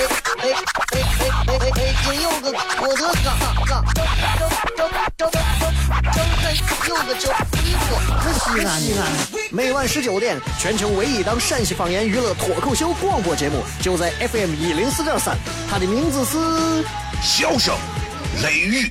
[0.00, 0.06] 哎
[0.40, 0.48] 哎
[0.92, 1.94] 哎哎哎！
[2.04, 2.50] 今有个
[2.80, 3.28] 我的嘎
[3.66, 4.00] 嘎，张
[4.36, 6.44] 张张张张张开
[6.88, 7.30] 有个叫
[7.62, 7.86] 衣服，
[8.32, 9.00] 西安西安。
[9.50, 15.36] 每晚十九点，全球唯一档陕西方言娱乐脱口秀广播节目，就在 FM 一零四点三，
[15.70, 16.38] 它的名字是
[17.22, 17.74] 《笑声
[18.42, 18.90] 雷雨》。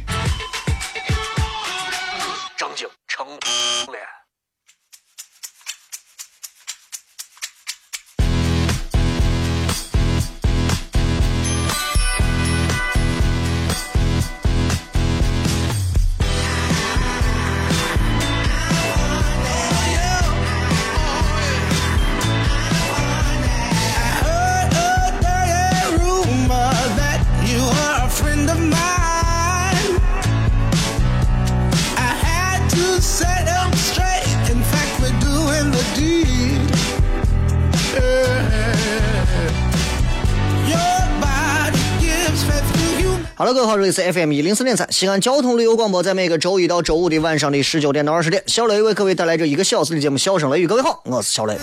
[43.39, 50.65] 哈喽，各位好，这里是 FM 一零四点三西安交通旅游广播，在每个周一到周五的晚上的十九点到二十点，小雷为各位带来这一个小时的节目《笑声雷雨》。
[50.67, 51.57] 各位好，我是小雷。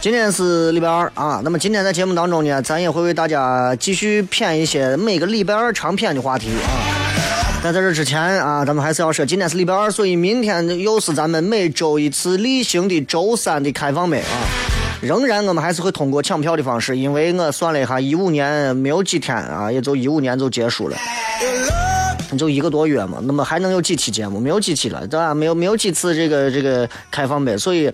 [0.00, 7.07] 今天是礼拜二啊，那么今天在节目当中呢，咱也会为大家继续骗一些每个礼拜二常骗的话题啊。
[7.60, 14.46] 但在这之前啊，咱们还是要说，今天是礼拜二，所以明天又是咱们每周一次例行的周三的开放麦啊。
[15.00, 20.96] 仍然，我们还是会通过抢票的方式，因为我算了一下，一五年没有几天啊，也就一五年就结束了，
[22.38, 24.38] 就一个多月嘛，那么还能有几期节目？
[24.38, 25.34] 没有几期了，对吧？
[25.34, 27.92] 没有没有几次这个这个开放呗，所以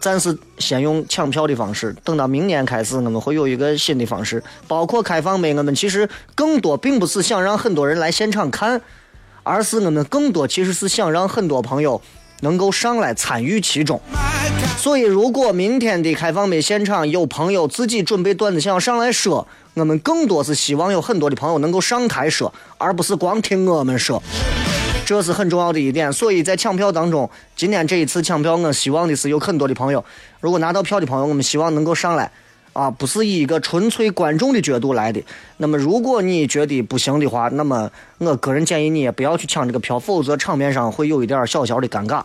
[0.00, 5.54] 暂时先用抢票的方式，等到明年开始，我们会有一个新的方式，包括开放呗。
[5.54, 8.80] 我们其实更多并不是想让很多人来现场看，
[9.42, 12.00] 而是我们更多其实是想让很多朋友。
[12.42, 14.00] 能够上来参与其中，
[14.78, 24.22] 所以如果明天的开放麦现场有朋友自己准备段子想要上来说，我们更多是希望有很多的朋友能够上台说，而不是光听我们说，
[25.10, 26.12] 这是很重要的一点。
[26.12, 30.04] 所以在抢票当中，今天这一次抢票，我希望的是有很多的朋友，
[30.38, 32.30] 如果拿到票的朋友，我们希望能够上来。
[32.72, 35.20] 啊，不是以一个纯粹观众的角度来的。
[35.56, 42.22] 那么，如果你觉得不行的话，那么我个人建议你也不要去抢这个票，否则场面上会有一点小小的尴尬。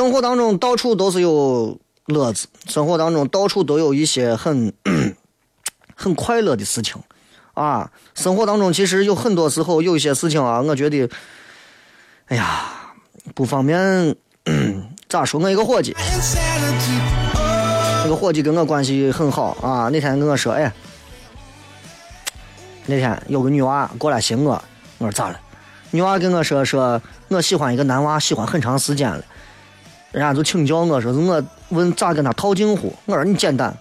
[0.00, 4.72] 生活当中到处都是有乐子，生活当中到处都有一些很。
[5.94, 6.96] 很快乐的事情，
[7.52, 11.06] 啊，生活当中其实有很多时候有一些事情啊，我觉得，
[12.28, 12.94] 哎呀，
[13.34, 14.16] 不方便
[15.06, 15.38] 咋说？
[15.38, 15.94] 我一个伙计，
[18.02, 19.90] 那个伙计跟我关系很好啊。
[19.92, 20.72] 那天跟我说，哎，
[22.86, 24.52] 那天有个女娃过来寻我，
[24.96, 25.38] 我说咋了？
[25.90, 29.22] 女娃跟我说，说我喜欢一个男娃，喜欢很长时间了，
[30.12, 32.92] 人家就请教我说是，我问咋跟他套近乎？
[33.06, 33.72] 我说你简单。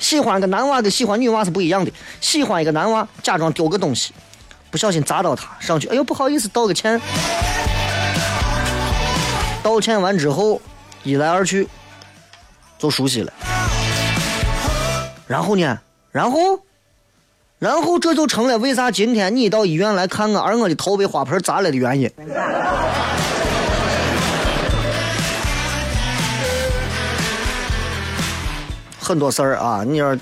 [0.00, 1.92] 喜欢个男娃跟喜欢女娃是不一样的。
[2.20, 4.12] 喜欢一个男娃，假装丢个东西，
[4.70, 7.00] 不小心砸到他，上去，哎呦不好意思，道个歉。
[9.62, 10.60] 道歉完之后，
[11.02, 11.68] 一来二去，
[12.78, 13.32] 就熟悉了。
[15.26, 15.78] 然后呢？
[16.10, 16.60] 然后，
[17.58, 22.10] 然后这就成了为啥今天你到医院来看我，而我的头被花盆砸了的原因。
[29.08, 30.14] 很多事儿啊，你说，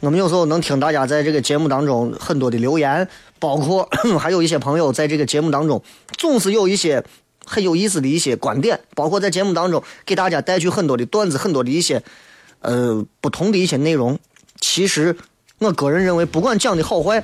[0.00, 3.06] 我们有时候能听大家在这个节目当中很多的留言，
[3.38, 3.86] 包括
[4.18, 5.82] 还有一些朋友在这个节目当中
[6.16, 7.04] 总是有一些
[7.44, 12.02] 很有意思的一些观点，包括在节目当中给大家带去很多的段子，很多的一些
[12.60, 14.18] 呃不同的一些内容。
[14.58, 15.14] 其实
[15.58, 17.22] 我个人认为，不管讲的好坏，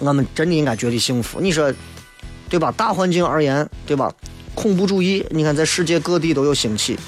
[0.00, 1.40] 我们真的应该觉得幸福。
[1.40, 1.72] 你说
[2.50, 2.70] 对吧？
[2.72, 4.12] 大环境而言，对吧？
[4.54, 6.98] 恐怖主义，你看在世界各地都有兴起。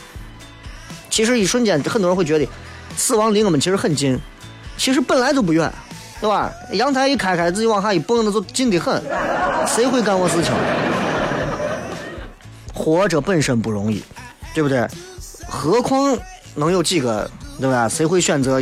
[1.14, 2.49] 其实一瞬间，很多人会觉得
[2.96, 4.19] 死亡离我们其实很近，
[4.76, 5.72] 其实本来就不远，
[6.20, 6.50] 对吧？
[6.72, 9.00] 阳台一开开，自己往下一蹦，那就近的很。
[9.64, 10.52] 谁会干我事情？
[12.75, 14.02] 活着本身不容易，
[14.52, 14.88] 对不对？
[15.49, 16.19] 何况
[16.56, 17.88] 能有几个，对吧？
[17.88, 18.60] 谁会选择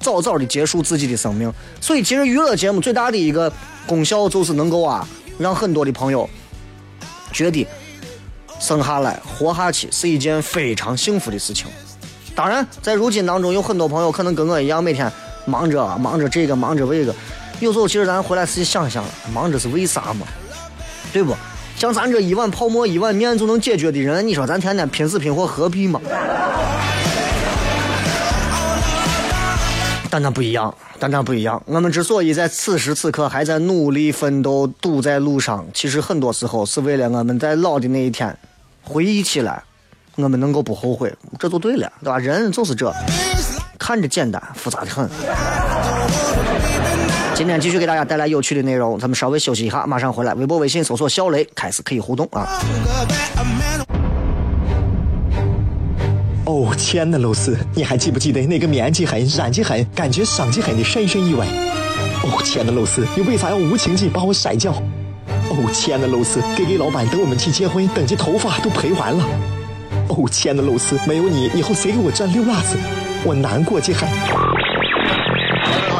[0.00, 1.52] 早早的结束自己的生命？
[1.80, 3.52] 所以，其实娱乐节目最大的一个
[3.86, 5.06] 功效就是能够啊，
[5.38, 6.28] 让很多的朋友
[7.32, 7.64] 觉得
[8.62, 11.66] 生下来活下去是一件非常幸福的事情。
[12.32, 15.10] 当然，在如今当中，有很多朋友可能跟我一样，每天
[15.44, 17.12] 忙着忙着这个忙着那个。
[17.58, 19.04] 有时候，其实咱回来自己想想，
[19.34, 20.24] 忙着是为啥嘛？
[21.12, 21.34] 对不？
[21.76, 26.00] 像咱这一碗泡馍、一碗面就能解决的人，你说咱天天拼死拼活何必嘛？
[30.08, 31.60] 但那不一样，但那不一样。
[31.66, 38.36] 我们之所以在此时此刻还在努力奋斗、堵在路上，其实很多时候是为了我们在老的那一天
[38.92, 39.62] 回忆起来，
[40.16, 42.18] 我们能够不后悔，这就对了，对吧？
[42.18, 42.92] 人就是这，
[43.78, 45.08] 看着简单，复杂的很。
[47.34, 50.34] 今天继续给大家带来有趣的内容，咱们稍微休息一下，马上回来。
[50.34, 52.46] 微博、微信搜索“小雷”，开始可以互动啊。
[56.44, 61.46] 哦，亲爱的露丝，你还记不记得那个面积狠、染技狠、感觉伤及狠的深深意外？
[62.24, 64.74] 哦，亲爱的露丝，你为啥要无情地把我甩掉？
[65.52, 69.22] 哦，亲爱的露丝给给老板等我们去结婚，等这头发都赔完了。
[70.08, 72.78] 哦，亲爱的露丝，没有你，以后谁给我赚溜辣子？
[73.22, 74.00] 我难过极了。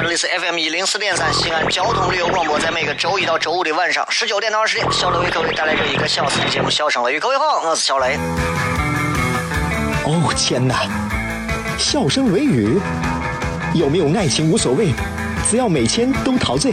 [0.00, 7.19] 这里是 FM 一零四点三西安交通旅游广播，在每个周一到周五的晚上十九点到二十点，小雷为各位带来这一个小时的节目《笑声雷雨》。
[7.20, 8.16] 各位好，我是小雷。
[10.06, 10.82] 哦天哪！
[11.78, 12.78] 笑声雷雨，
[13.75, 14.93] 有没有爱情无所谓，
[15.50, 16.72] 只要每天都陶醉。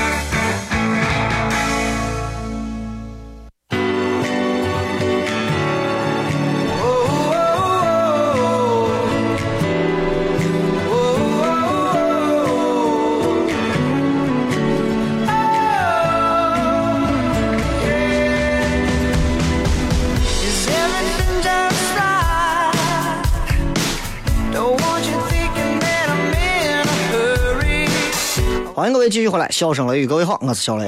[29.01, 30.87] 各位继续回来，笑声雷雨，各位好，我是小雷。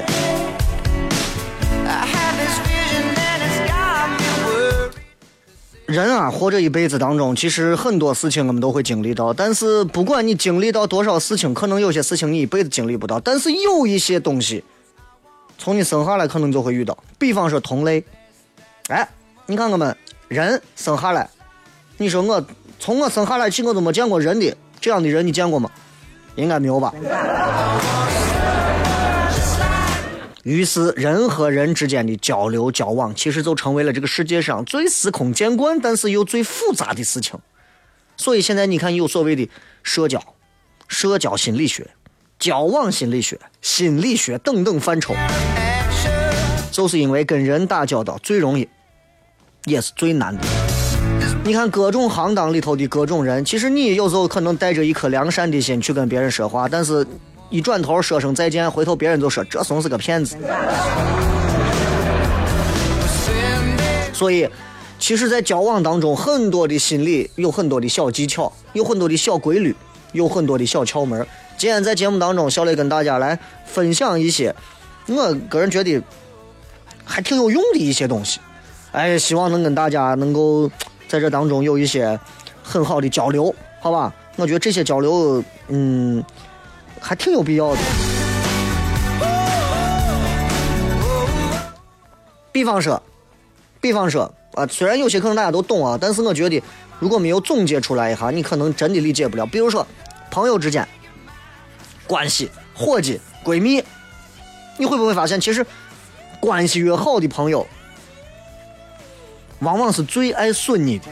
[5.86, 9.32] 人啊，活着一辈子当中，其实很多事情我们都会经历到。
[9.32, 13.18] 但是不管你经历到多少事情，可能有些事情你一辈子经历不到。
[13.18, 14.62] 但是有一些东西，
[15.58, 16.96] 从你生下来可能就会遇到。
[17.18, 18.04] 比方说同类，
[18.90, 19.08] 哎，
[19.46, 19.96] 你看我们
[20.28, 21.28] 人生下来，
[21.96, 22.46] 你说我
[22.78, 25.68] 从我生下来起我都没见过人的这样的人，你见过吗？
[26.36, 26.92] 应该没有吧。
[30.42, 37.38] 于是，人和人之间的交流交往，其实就成为了这个世界上最司空见惯，但是又最复杂的事情。
[38.18, 39.48] 所以现在你看，有所谓的
[39.82, 40.22] 社交、
[40.86, 41.88] 社交心理学、
[42.38, 45.14] 交往心理学、心理学等等范畴，
[46.70, 48.68] 就是因为跟人打交道最容易，
[49.64, 50.42] 也是最难的。
[51.44, 57.06] 你看各种行当里头的各种人，其实你有时候可能带着一颗良善的心去跟别人说话，但是。
[57.50, 60.36] 一转头说声再见，回头别人就说这怂是个骗子。
[64.12, 64.48] 所以，
[64.98, 69.76] 其实，在交往当中，很多的心理有很多的小技巧，有很多的小规律，
[70.12, 71.24] 有很多的小窍门。
[71.56, 74.52] 今天在节目当中，小雷跟大家来分享一些
[75.06, 76.02] 我个人觉得
[77.04, 78.40] 还挺有用的一些东西。
[78.90, 80.68] 哎，希望能跟大家能够
[81.14, 82.18] 在这当中有一些
[82.60, 84.12] 很好的交流，好吧？
[84.34, 86.24] 我觉得这些交流，嗯。
[87.00, 87.78] 还挺有必要的。
[92.50, 93.00] 比方说，
[93.78, 96.60] 比方说啊，虽然有些可能大家都懂啊，但是我觉得
[96.98, 99.44] 如果没有总结出来一下，你可能真的理解不了。
[99.44, 99.86] 比如说，
[100.30, 100.88] 朋友之间
[102.08, 103.84] 关系、伙计、闺蜜，
[104.78, 105.64] 你会不会发现，其实
[106.40, 107.66] 关系越好的朋友，
[109.64, 111.06] 往往是最爱损你的。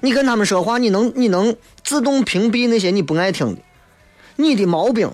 [0.00, 3.60] 你跟他们说话，你能你能自动屏蔽那些你不爱听的，
[4.36, 5.12] 你的毛病，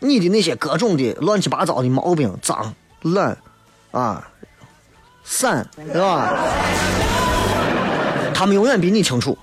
[0.00, 3.38] 你的那些各种的乱七八糟的毛病，脏、懒，
[3.90, 4.28] 啊，
[5.24, 6.34] 散，对吧？
[8.34, 9.38] 他们永远比你清楚。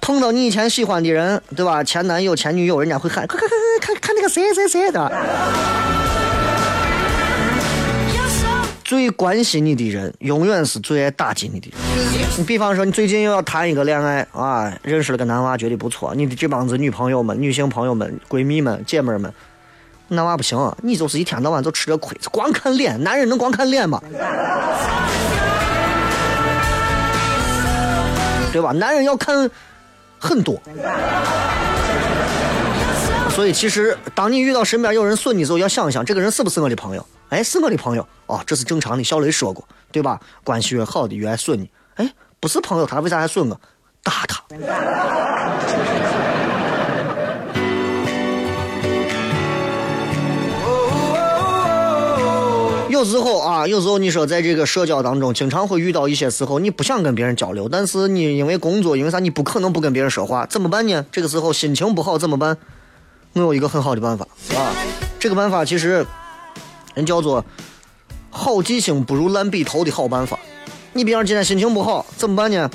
[0.00, 1.84] 碰到你以前喜欢的人，对吧？
[1.84, 5.12] 前男友、前女友，人家会喊，快快快快看看那个谁谁谁的。
[8.94, 11.76] 最关心你的人，永远是最爱打击你的人。
[12.38, 19.34] 你比方说，你最近又要谈一个恋爱啊，认识了个男娃，觉得不错，你的这帮子女朋友们、女性朋友们、闺蜜们、姐妹们，
[20.06, 24.00] 男娃不行，你就是一天到晚就吃着亏，光看脸，男人能光看脸吗？
[28.52, 28.70] 对吧？
[28.70, 29.50] 男人要看
[30.20, 30.62] 很多。
[33.30, 37.04] 所以其实当你遇到身边有人损你的时候，要想一想这个人是不是我的朋友？
[37.30, 39.02] 哎，是我的朋友哦，这是正常的。
[39.02, 40.20] 小雷说过，对吧？
[40.44, 41.68] 关系越好的越爱损你。
[41.96, 43.60] 哎，不是朋友，他为啥还损我？
[44.02, 44.44] 打他！
[52.90, 61.04] 有时候啊，有时候你说在这个社交当中，经常会遇到一些时候，你不想跟别人交流，但是你因为工作，因为啥，你不可能不跟别人说话，怎么办呢？
[61.10, 62.56] 这个时候心情不好怎么办？
[63.32, 64.70] 我有一个很好的办法啊，
[65.18, 66.06] 这个办法其实
[66.94, 67.44] 人叫做
[68.30, 70.38] “好记性不如烂笔头”的好办法。
[70.92, 72.70] 你比方今天心情不好怎么办呢？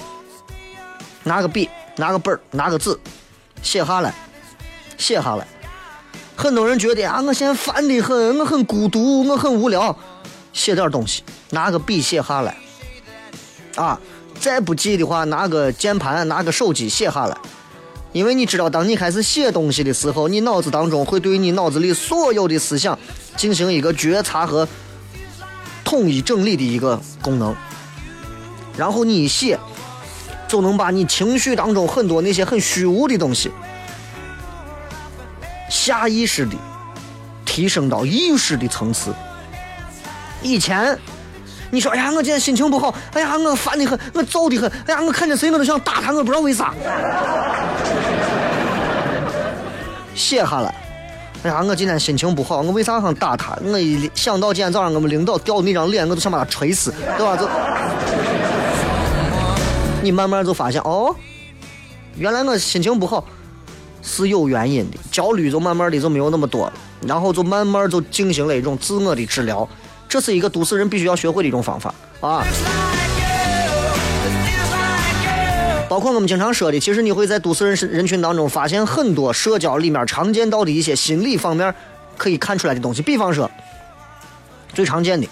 [1.24, 2.98] 拿个笔，拿个本儿，拿个纸，
[3.62, 4.14] 写下来，
[4.98, 5.48] 写下来。
[6.36, 9.96] 很多人觉得啊，我现在烦的很，我很孤独，我很无聊。
[10.52, 12.58] 写点东西，拿个笔写下来，
[13.76, 14.00] 啊，
[14.40, 17.38] 再不济的话，拿个键盘，拿个手机写下来。
[18.12, 22.98] 因为你知道，当你开始写东西的时候，你脑子当中会对你脑子里所有的思想
[23.38, 24.68] 进行一个觉察和
[25.84, 27.56] 统一整理的一个功能。
[28.76, 29.60] 然后你一写，
[30.48, 33.52] 就能把你情绪当中很多那些很虚无的东西，
[35.70, 36.56] 下意识的
[37.46, 39.14] 提升到意识的层次。
[40.42, 40.98] 以前，
[41.70, 46.74] 你说，哎呀，我今天心情不好，哎呀，我烦的很，我躁的很，哎呀，我看见谁我都想打他，我不知道为啥。
[50.20, 50.76] 写下来，
[51.44, 53.58] 哎呀，我今天心情不好，我为啥想打他？
[53.64, 57.38] 我一想到今天早上我们领导掉的那张脸，我都想把他锤死，对吧？
[57.38, 57.48] 就，
[60.04, 61.16] 你慢慢就发现，哦，
[62.18, 63.24] 原来我心情不好
[64.02, 66.74] 是有原因的，焦虑就慢慢的就没有那么多了，
[67.08, 69.68] 然后就慢慢就进行了一种自我的治疗。
[70.10, 72.44] 这是一个都市人必须要学会的一种方法啊！
[75.90, 81.74] 包括我们经常说的，其实你会在都市人人群当中发现很多社交里面常见到的一些心理方面
[82.16, 83.02] 可以看出来的东西。
[83.02, 83.50] 比方说，
[84.72, 85.28] 最常见的，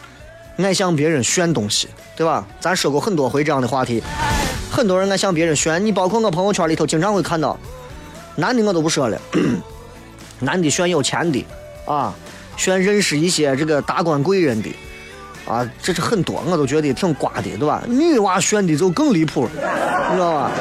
[0.58, 2.44] 爱向别人炫东西，对吧？
[2.60, 4.02] 咱说过很多回这样的话题。
[4.72, 7.56] 很多人爱向别人炫，你包括我朋友圈里头经常会看到，
[8.36, 9.22] 男的我都不说了，
[10.42, 11.46] 男的炫有钱的
[11.86, 12.14] 啊。
[12.58, 14.70] 炫认识一些这个达官贵人的，
[15.48, 17.82] 啊，这是很多，我都觉得挺瓜的，对吧？
[17.88, 20.52] 女娃炫的就更离谱，你知道吧？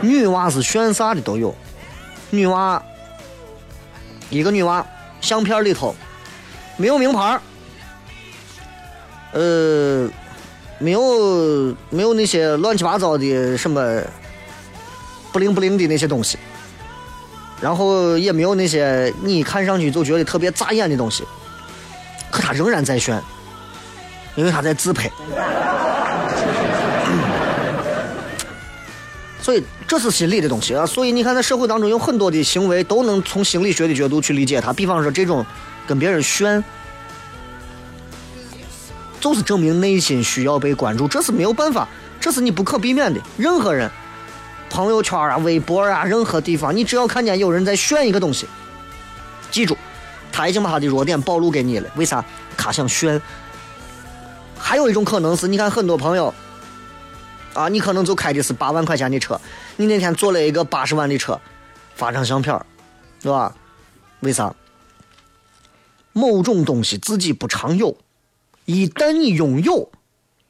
[0.00, 1.54] 女娃是炫啥的都有，
[2.30, 2.82] 女娃，
[4.30, 4.84] 一个女娃
[5.20, 5.94] 相片里头
[6.76, 7.38] 没有名牌，
[9.32, 10.08] 呃，
[10.78, 14.02] 没有没有那些乱七八糟的什么
[15.32, 16.38] 不灵不灵的那些东西。
[17.60, 21.24] 然后也没有那些你看上去就觉得特别扎眼的东西，
[22.34, 23.22] 可他仍然在炫，
[24.34, 25.08] 因为他在自拍。
[29.40, 30.84] 所以这是心理的东西啊！
[30.84, 34.72] 所以你看，在社会当中有很多的行为都能从心理学的角度去理解它。
[34.72, 35.46] 比方说，这种
[35.86, 36.64] 跟别人炫，
[39.20, 41.86] 就是证明内心需要被关注，这是没有办法，
[42.20, 43.20] 这是你不可避免的。
[43.36, 43.88] 任何人。
[44.70, 48.48] 朋友圈啊，微博啊，任何地方，你只要看见有人在炫一个东西，
[49.52, 49.76] 记住，
[50.34, 51.88] 他已经把他的弱点暴露给你了。
[51.94, 52.24] 为啥？
[52.56, 53.22] 他想炫。
[54.58, 56.34] 还有一种可能是，你看很多朋友，
[57.52, 59.40] 啊，你可能就开的是八万块钱的车，
[59.76, 61.40] 你那天坐了一个八十万的车，
[61.94, 62.60] 发张相片
[63.22, 63.54] 对吧？
[64.20, 64.52] 为啥？
[66.12, 67.96] 某种东西自己不常有，
[68.64, 69.90] 一旦你拥有，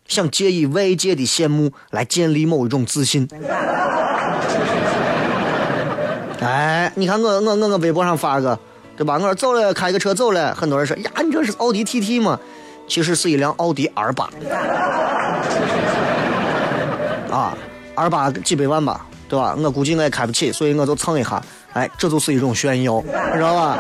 [0.07, 3.29] 想借以外界的羡慕来建立某一种自信。
[6.41, 8.59] 哎，你看我我我我微博上发个，
[8.97, 9.15] 对吧？
[9.15, 10.55] 我说走了，开个车走了。
[10.55, 12.39] 很多人说呀，你这是奥迪 TT 吗？
[12.87, 14.29] 其实是一辆奥迪 R 八。
[17.31, 17.57] 啊
[17.95, 19.57] ，R 八几百万吧，对吧？
[19.59, 21.43] 我估计我也开不起，所以我就蹭一下。
[21.73, 23.79] 哎，这就是一种炫耀，你知道吧？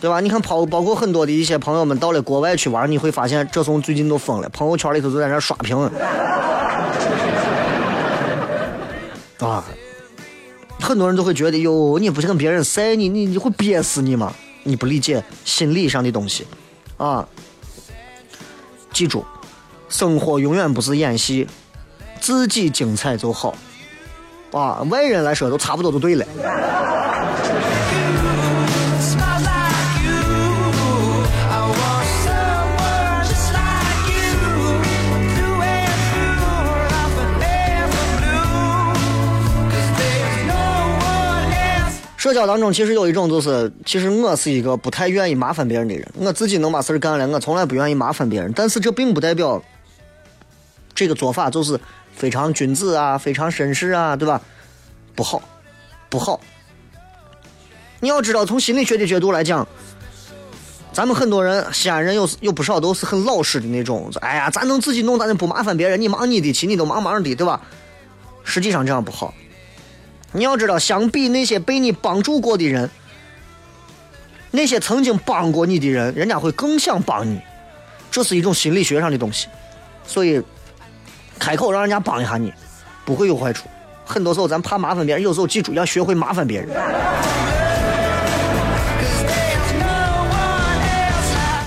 [0.00, 0.20] 对吧？
[0.20, 5.76] 你看，包包括很多的一些朋友们到了国外去玩，你会发现这从最近都疯了，朋友圈里头都在那刷屏。
[9.40, 9.64] 啊，
[10.88, 14.32] 很多人都会觉得哟，你不是跟别人塞你，你你会憋死你吗？
[14.62, 16.46] 你不理解心理上的东西，
[16.96, 17.28] 啊，
[18.90, 19.22] 记住，
[19.90, 21.46] 生活永远不是演戏，
[22.20, 23.54] 自己精彩就好，
[24.52, 26.26] 啊，外人来说都差不多就对了。
[42.28, 48.52] 社交当中其实有一种，就是其实我是一个不太愿意麻烦别人的人，我自己能把事儿干了，我从来不愿意麻烦别人。
[48.54, 49.62] 但是这并不代表
[50.94, 51.80] 这个做法就是
[52.14, 54.42] 非常君子啊，非常绅士啊，对吧？
[55.14, 55.40] 不好
[56.10, 56.38] 不好。
[58.00, 59.66] 你要知道，从心理学的角度来讲，
[60.92, 64.12] 咱们很多人，西安人有有不少都是很老实的那种。
[64.20, 65.98] 哎呀，咱能自己弄，咱就不麻烦别人。
[65.98, 67.62] 你忙你的，去你都忙忙的，对吧？
[68.44, 69.32] 实际上这样不好。
[70.32, 72.88] 你要知道，相比那些被你帮助过的人，
[74.50, 77.40] 那些曾经帮过你的人，人家会更想帮你。
[78.10, 79.48] 这是一种心理学上的东西。
[80.06, 80.42] 所以，
[81.38, 82.52] 开口让人家帮一下你，
[83.04, 83.68] 不会有坏处。
[84.04, 86.68] 很多时候咱怕麻烦别人，有时候记住要学会麻烦别人。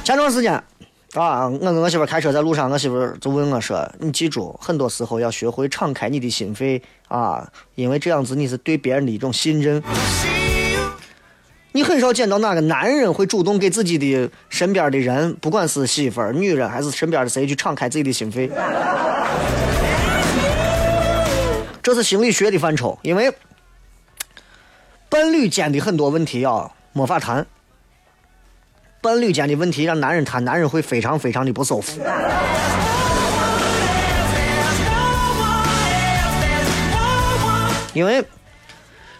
[0.03, 0.61] 前段时间，
[1.13, 9.83] 啊，我跟我媳妇开车在路上，我媳妇就问我说：“你记住，很多时候要学会敞开你的心扉啊，因为这样子你是对别人的一种信任。
[11.73, 18.49] 你很少见到哪个男人会主动给自己的身边的人，不管是媳妇儿、女人还是身边的谁，去敞开自己的心扉。
[21.83, 23.33] 这是心理学的范畴，因为
[25.09, 27.45] 伴侣间的很多问题啊，没法谈。”
[29.01, 31.99] 伴侣间的问题让男人谈，男人会非常非常的不舒服。
[37.93, 38.23] 因为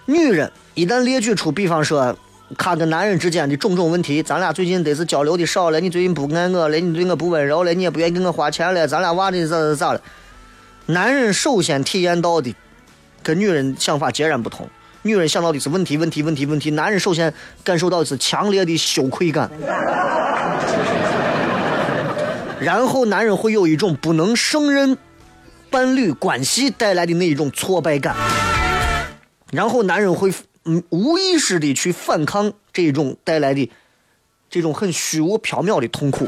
[0.05, 2.15] 女人一旦列举出，比方说
[2.59, 10.01] 她跟男人之间的种种问题，咱俩最近得是交流的少了，你最近不爱我了，你对我不温柔了，你也不愿意给我花钱了，咱俩娃的咋咋咋了？
[10.85, 12.53] 男人首先体验到的
[13.23, 14.69] 跟女人想法截然不同。
[15.03, 16.71] 女人想到的是问题，问题，问题，问题。
[16.71, 19.49] 男人首先感受到的是强烈的羞愧感，
[22.59, 24.95] 然后男人会有一种不能胜任
[25.71, 28.15] 伴侣关系带来的那一种挫败感，
[29.51, 30.31] 然后男人会
[30.65, 33.71] 嗯无意识的去反抗这种带来的
[34.51, 36.27] 这种很虚无缥缈的痛苦，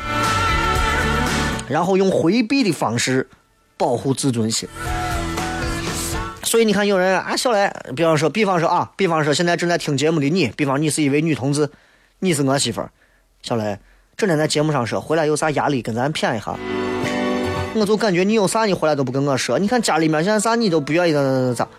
[1.67, 3.29] 然后用回避的方式
[3.77, 4.67] 保护自尊心。
[6.53, 11.67] 所以你看，有人啊，小来，比方说，比方说啊，比方说，现在正在听节目的你，比方你是一位女同志，
[12.19, 12.91] 你是我媳妇儿，
[13.41, 13.79] 小来，
[14.15, 16.55] 整天在节目上说，回来有啥压力跟咱谝一下，
[17.73, 21.69] 我就感觉你有啥你回来都不跟我说，你看家里面现在啥你都不愿意咋咋咋咋，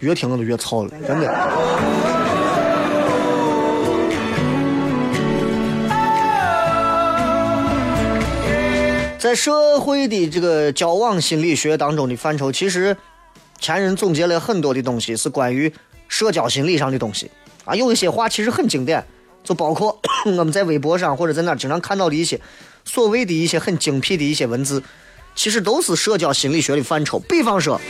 [0.00, 1.32] 越听我都越操了，真的。
[9.16, 12.96] 在社会的这个交往心理学当中的范畴，其实。
[13.64, 15.72] 前人总结了很多的东西，是关于
[16.06, 17.30] 社交心理上的东西
[17.64, 17.74] 啊。
[17.74, 19.02] 有一些话其实很经典，
[19.42, 19.98] 就包括
[20.36, 22.38] 我们在微博上或者在哪经常看到的一些
[22.84, 24.82] 所谓的一些很精辟的一些文字，
[25.34, 27.18] 其实都是社交心理学的范畴。
[27.20, 27.80] 比方说，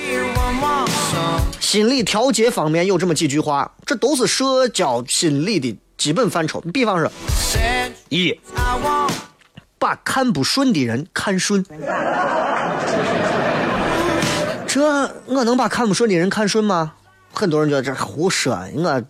[1.59, 6.61] 心理调节方面有这么几句话，这都是社交心理的基本范畴。
[6.73, 7.11] 比方说，
[8.11, 8.33] 一，
[9.81, 11.67] 把看不顺的人看顺。
[14.75, 14.83] 这
[15.27, 16.95] 我能把看不顺的人看顺吗？
[17.33, 18.59] 很多人觉得这胡说，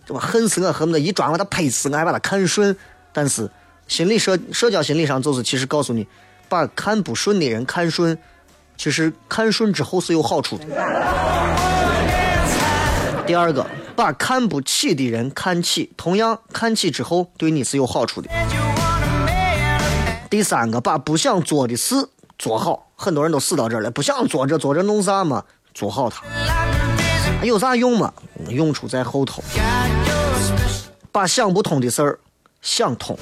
[0.09, 2.77] 我恨死我，恨不得一抓把他拍死，我还把他看顺。
[3.11, 3.49] 但是
[3.87, 6.07] 心理社社交心理上就是其实告诉你，
[6.47, 8.15] 把看不顺的人看顺，
[8.77, 10.65] 其实看顺之后是有好处的。
[13.25, 18.29] 第二个，把看不起的人看起，同样看起之后对你是有好处的。
[20.29, 25.43] 第三个，把不想做的事做好，很多人都死到这儿了，不想做这做这弄啥嘛？
[25.75, 26.23] 做好它，
[27.43, 28.11] 有啥用吗？
[28.47, 29.43] 用处在后头。
[31.11, 32.17] 把想不通的事儿
[32.61, 33.17] 想通，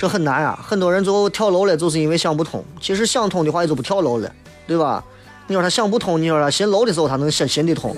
[0.00, 0.58] 这很难啊！
[0.66, 2.64] 很多人最后跳楼了，就是因为想不通。
[2.80, 4.32] 其实想通的话，也就不跳楼了，
[4.66, 5.04] 对吧？
[5.46, 7.94] 你说他想不通，你说他寻楼的时候，他能寻寻得通。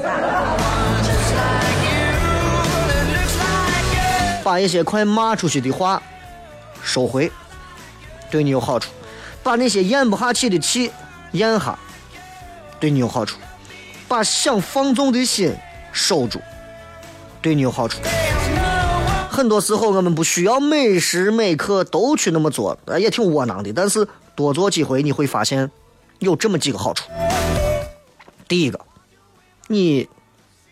[4.42, 6.02] 把一些快骂出去的话
[6.83, 7.30] 收回，
[8.28, 8.90] 对你有好处；
[9.44, 10.90] 把那些咽不下去的气
[11.33, 11.78] 咽下，
[12.80, 13.38] 对你有好处。
[14.14, 15.53] 把想放纵的心
[15.90, 16.40] 收住，
[17.42, 17.98] 对你有好处。
[19.29, 23.72] 很多时候，我们不需要每时每刻都去那么做，也挺窝囊的。
[23.72, 25.68] 但是多做几回，你会发现
[26.20, 27.11] 有这么几个好处。
[28.46, 28.79] 第一个，
[29.66, 30.09] 你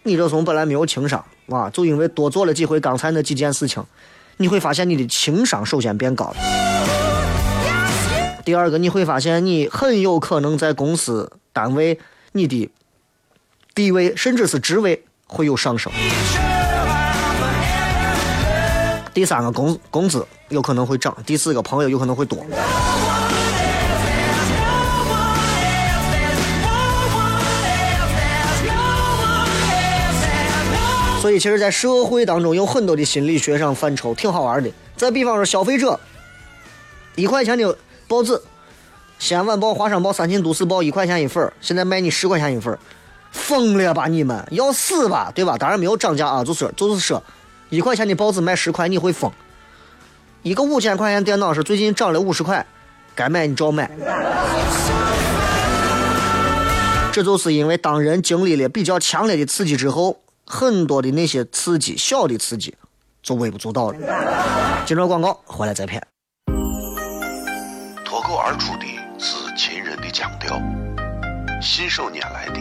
[0.04, 3.84] 你这从本来没有情商，哇，就因为多做了几回刚才那几件事情，
[4.36, 6.36] 你会发现你的情商首先变高了。
[8.44, 11.98] 第二个，你会发现你很有可能在公司单位
[12.30, 12.70] 你的。
[13.74, 15.90] 地位甚至是职位会有上升。
[19.14, 22.38] 第三个工工资有可能会涨，第四个朋友有可能会多。
[31.20, 34.68] 所以，其实，在社会当中有很多的心理学上范畴，挺好玩的。
[34.96, 35.98] 再比方说，消费者
[37.14, 38.32] 一块钱的报纸，
[39.18, 42.76] 《西安晚报》《华商报》《三秦都市报》一块钱一份现在卖你十块钱一份
[43.32, 45.56] 疯了吧你们，要死吧，对吧？
[45.58, 47.20] 当然没有涨价啊，就是就是说，
[47.70, 49.32] 一块钱的报纸卖十块，你会疯。
[50.42, 52.64] 一个五千块钱电脑是最近涨了五十块，
[53.14, 53.90] 该买你照买。
[57.12, 62.74] 这就是因为当人经历了比较强烈的刺激之后，很多的那些刺激小的刺激
[63.22, 63.98] 就微不足道了。
[64.84, 66.02] 接着广告，回来再骗。
[68.04, 68.86] 脱口而出的
[69.18, 70.60] 是秦人的腔调，
[71.62, 72.60] 信手拈来的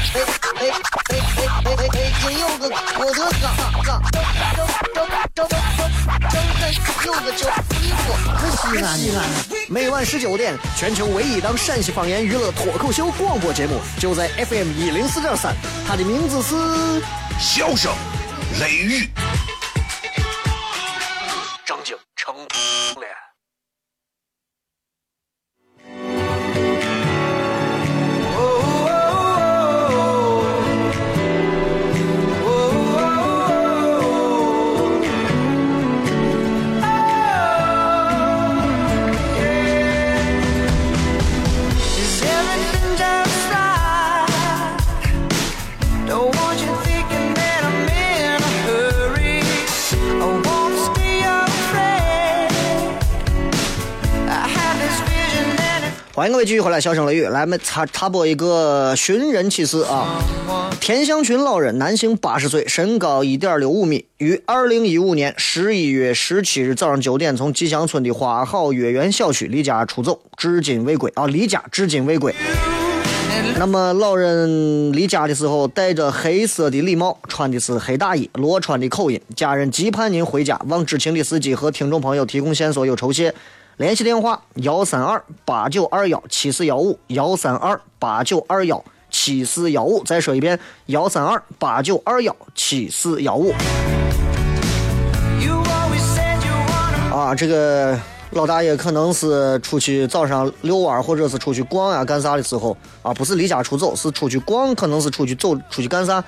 [0.00, 0.24] 哎哎
[0.56, 0.72] 哎
[1.06, 2.12] 哎哎哎！
[2.20, 2.64] 今有个
[2.98, 3.44] 我的哥，
[3.84, 4.00] 张
[4.94, 5.48] 张张张
[7.04, 7.44] 有个叫
[7.78, 9.18] 西瓜，可西安西安。
[9.68, 15.54] 每晚十九点，全球唯一档陕西方言娱乐脱口秀广播节目，就在 FM 一零四点三，
[15.86, 16.54] 它的名字是
[17.38, 17.92] 《笑声
[18.58, 19.08] 雷雨》。
[56.40, 60.24] 位继续回来，笑声雷雨，来，我们插插播一个寻人启事啊！
[60.80, 71.26] 田香群老人，男性，八十岁，身高一点六五米，于二零一五年十一月十七日早上九点从吉祥村的花好月圆小区离家出走，至今未归啊！
[71.26, 72.34] 离家至今未归。
[73.58, 79.20] 那么老人离家的时候戴着黑色的礼帽，穿的是黑大衣，罗川的口音。
[79.36, 83.34] 家人急盼您回家，望知情的司机和听众朋友提供线索有酬谢。
[83.80, 90.04] 联系电话：幺三二八九二幺七四幺五，幺三二八九二幺七四幺五。
[90.04, 93.54] 再说一遍：幺三二八九二幺七四幺五。
[97.10, 97.98] 啊，这个
[98.32, 106.22] 老大爷可能是出去早上遛弯儿或者是出去逛呀、干啥的时候啊，不是离家出走，是出去逛，可能是出去走，出去干啥，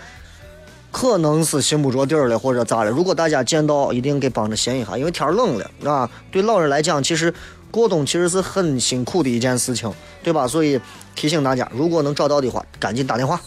[0.93, 2.91] 可能是寻不着底儿了或者咋了。
[2.91, 6.09] 如果大家见到，一定给帮着寻一下，因为天冷了啊。
[6.31, 7.33] 对老人来讲，其实
[7.71, 9.91] 过冬其实是很辛苦的一件事情，
[10.23, 10.47] 对吧？
[10.47, 10.79] 所以
[11.17, 13.41] 提醒大家，如果能找到的话，赶紧打电话。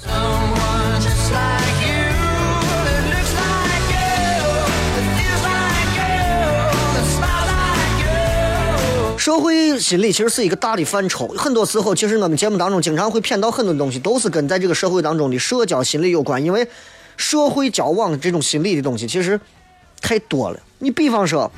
[9.17, 16.43] 社会心理其实是一个大的范畴，很多时候其实我们节目当中经常会骗到很多东西，都是跟在这个社会当中的社交心理有关。
[16.43, 16.67] 因为
[17.17, 19.39] 社会交往这种心理的东西其实
[20.01, 20.59] 太多了。
[20.79, 21.49] 你比方说，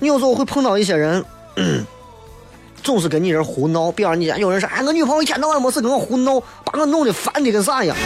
[0.00, 1.24] 你有时候会碰到一些人，
[2.82, 3.92] 总是跟你人胡闹。
[3.92, 7.96] 比方你家有人说，哎，我女朋友一天到晚没事跟我胡闹，把我弄得烦的跟啥一样。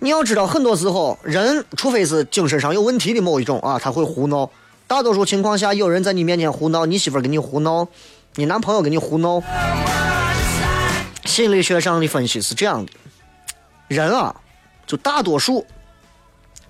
[0.00, 4.50] 你要知道，很多时候人，除非是精神上有问题的某一种啊，他会胡闹。
[4.86, 7.86] 大多数情况下，有人在你面前胡闹，你媳妇儿跟你胡闹，
[8.34, 9.42] 你男朋友跟你胡闹。
[11.26, 12.92] 心理学上的分析是这样的：
[13.90, 14.32] 人啊，
[14.86, 15.66] 就大多数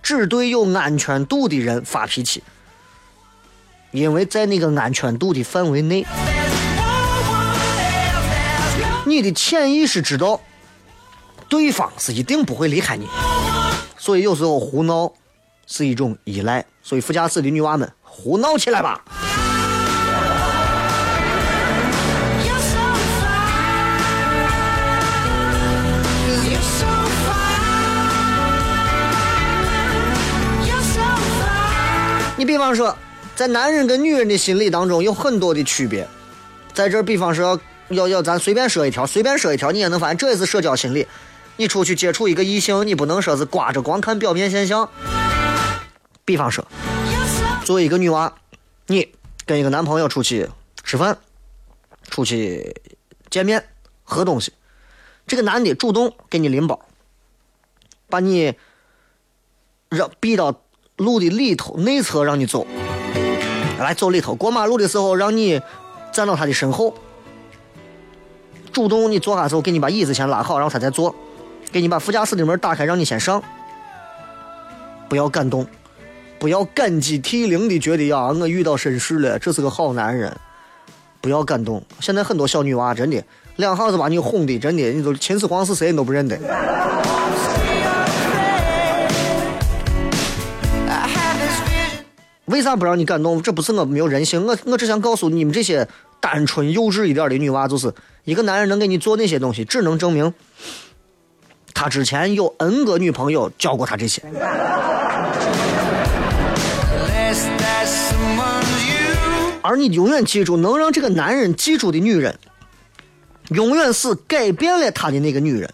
[0.02, 2.42] 只对有安全度的人发脾气，
[3.90, 6.06] 因为在那个安全度的范围内，
[9.04, 10.40] 你的潜意识知道
[11.46, 13.06] 对方是一定不会离开你。
[13.98, 15.12] 所以有时候胡闹
[15.66, 16.64] 是一种依赖。
[16.83, 19.04] 所以副驾驶的女娃们，胡闹起来吧！
[32.40, 32.96] 你比方说，
[33.37, 36.09] 在男人跟女人的心理当中有很多的区别。
[36.72, 41.07] 在这儿，比方说要要咱随便说一条，随便说一条，你也能发现这也是社交心理。
[41.57, 44.88] 你出去接触一个异性，你不能说是挂着光看表面现象。
[46.24, 46.66] 比方说，
[47.66, 48.35] 作为一个女娃，
[48.87, 49.12] 你
[49.44, 50.48] 跟一个男朋友出去
[50.83, 51.18] 吃饭，
[52.09, 52.74] 出去
[53.29, 53.62] 见面
[54.03, 54.50] 喝东西，
[55.26, 56.81] 这个男的主动给你拎包，
[58.09, 58.55] 把你
[59.90, 60.62] 让逼到
[61.00, 62.66] 路的里头内侧让你走，
[63.78, 65.60] 来走里头，过马路的时候让你
[66.12, 66.94] 站到他的身后，
[68.70, 71.14] 主动你坐下之后给你把椅子先拉好，然后他再坐，
[71.72, 73.42] 给你把副驾驶的门打开，让你先上，
[75.08, 75.66] 不要感动。
[76.38, 80.34] 不要感激涕零的觉得呀，我遇到绅士了，这是个好男人。
[81.20, 81.82] 不要感动。
[82.00, 83.22] 现在很多小女娃真的
[83.56, 86.38] 两下子把你哄的，真的，你都秦始皇是谁你都不认得。
[92.50, 93.40] 为啥不让你感动？
[93.40, 95.86] 这不是我没有人性，我我只想告诉你们这些
[96.18, 100.34] 单纯幼稚一点的女娃，就是一个男人能给你做那些东西，只能证明
[101.72, 104.22] 他之前有 N 个女朋友教过他这些。
[109.62, 112.36] 而你永远记住，能让这个男人记住的女人，
[113.50, 115.72] 永远是改变了他的那个女人，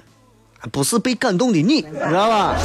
[0.70, 2.56] 不是被感动的你，你知道吧？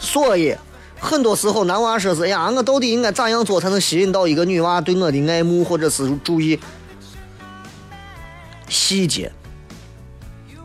[0.00, 0.56] 所以，
[1.00, 6.58] 很多时候男娃说是哎呀，我到底应该咋样做才能吸引到一个女娃对我的爱慕或者是注意？
[8.68, 9.32] 细节，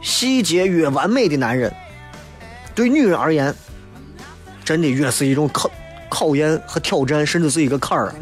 [0.02, 1.74] 细节越完美的男人，
[2.76, 3.56] 对女人而言，
[4.65, 5.72] 真的越是一种考
[6.10, 8.13] 考验和挑战，甚至是一个坎儿。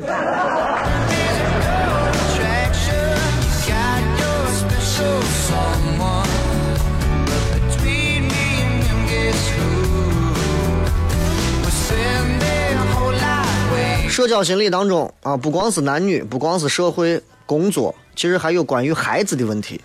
[14.11, 19.79] 社交心理当中啊，不光是男女，不光是社会、工作，其实还有关于孩子的问题。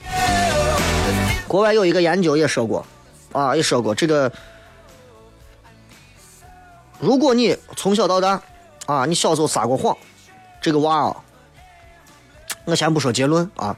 [1.47, 2.85] 国外有一个研究也说过，
[3.31, 4.31] 啊，也说过这个，
[6.99, 8.43] 如果你从小到大，
[8.87, 9.97] 啊，你小时候撒过谎，
[10.61, 11.17] 这个娃啊，
[12.65, 13.77] 我先不说结论啊，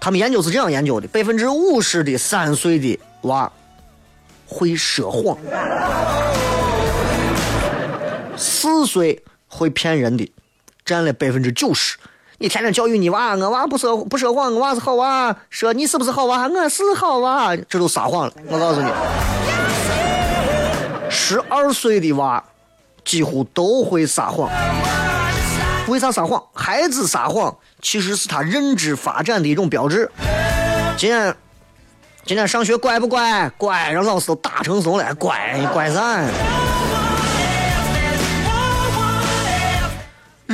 [0.00, 3.52] 他们研究是这样研究的：百分之五十的三岁的娃
[4.46, 5.36] 会说谎。
[8.68, 10.30] 四岁会骗人的，
[10.84, 11.96] 占了百分之九十。
[12.36, 15.34] 你天天教育你娃，我娃不说不说谎，我娃是好娃。
[15.48, 16.46] 说你是不是好娃？
[16.46, 18.32] 我是好娃，这都撒谎了。
[18.46, 18.90] 我告诉你，
[21.08, 22.44] 十二岁的娃
[23.06, 24.50] 几乎都会撒谎。
[25.88, 26.44] 为啥撒谎？
[26.52, 30.10] 孩子撒谎其实是他认知发展的一种标志。
[30.98, 31.34] 今天
[32.26, 33.50] 今天上学乖不乖？
[33.56, 35.14] 乖，让老师都打成怂了。
[35.14, 36.20] 乖，乖啥？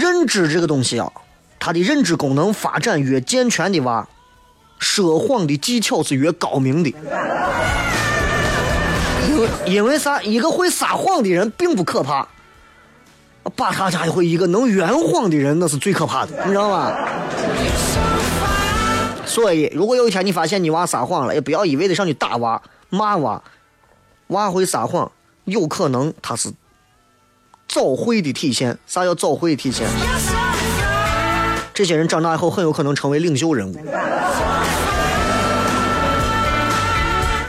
[0.04, 1.10] 认知这个东西啊，
[1.58, 4.06] 他的认知功能发展越健全的娃，
[4.78, 6.92] 说谎的技巧是越高明的。
[9.26, 10.20] 因为因为啥？
[10.20, 12.28] 一个会撒谎的人并不可怕，
[13.56, 16.92] 把他家伙一个能圆谎的人，那是最可怕的，你知道吗？
[19.24, 23.42] 所以，如果有一天你发现你娃撒谎了，也不要一味的上去打娃、骂娃。
[24.26, 25.10] 娃会撒谎，
[25.44, 26.52] 有可能他是
[27.68, 28.78] 早慧的体现。
[28.86, 29.86] 啥叫早慧的体现？
[31.72, 33.76] 这些人长大以后很有可能成为领袖人物。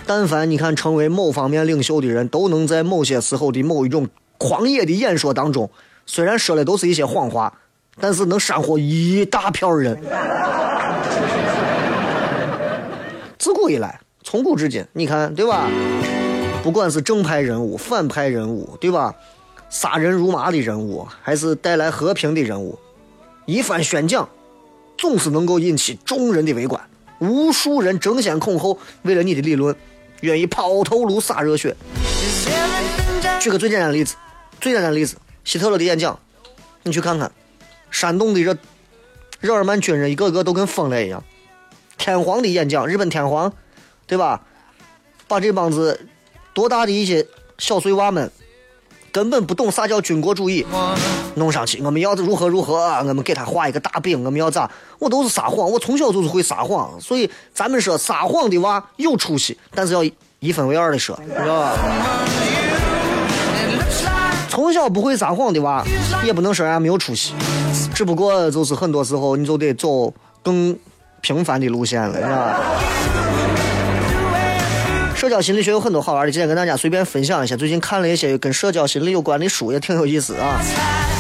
[0.08, 5.70] 但凡你看成为某方面领袖的人，都能在某些时候的某一种狂野的演说当中，
[6.06, 7.54] 虽然说的都是一些谎话，
[8.00, 10.00] 但是能煽惑一大票人。
[13.38, 15.68] 自古以来，从古至今，你看对吧？
[16.64, 19.14] 不管是正派人物、反派人物，对吧？
[19.70, 22.78] 杀人如麻的人物，还是带来和平的人物，
[23.46, 24.28] 一番宣讲，
[24.98, 26.82] 总是能够引起众人的围观。
[27.20, 29.76] 无数人争先恐后，为了你的理论，
[30.22, 31.76] 愿意抛头颅洒热血。
[33.40, 34.16] 举个最简单的例子，
[34.60, 36.20] 最简单的例子，希特勒的演讲，
[36.84, 37.32] 你去看看，
[37.92, 38.58] 煽动的这
[39.40, 41.24] 日耳曼军人一个个都跟疯了一样。
[41.98, 43.54] 天皇的演讲，日本天皇，
[44.08, 44.42] 对吧？
[45.28, 46.08] 把这帮子
[46.54, 47.26] 多大的一些
[47.58, 48.32] 小碎娃们，
[49.16, 50.66] 根本不懂啥叫军国主义，
[51.36, 54.70] 弄上去，我们要如何如何，我们给他画一个大饼，我们要咋？
[55.00, 60.04] 我都是撒谎，我从小就是会撒谎，所以咱们说撒谎的娃有出息，但是要
[60.40, 61.78] 一分为二的说，知道吧？
[64.50, 65.82] 从小不会撒谎的娃，
[66.26, 67.34] 也不能说人家没有出息，
[67.94, 70.78] 只不过就是很多时候你就得走更
[71.22, 72.60] 平凡的路线了，是吧？
[75.26, 77.56] 社交心理学有很多好玩的，今天跟大家随便分享一下。
[77.56, 80.62] 最近看了一些跟社交心理有关的书，也挺有意思啊。